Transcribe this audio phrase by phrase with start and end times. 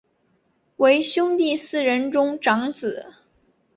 [0.77, 3.13] 为兄弟四人中长子。